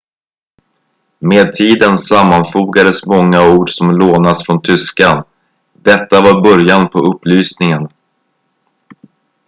[1.19, 5.23] med tiden sammanfogades många ord som lånats från tyskan
[5.73, 7.89] detta var början på upplysningen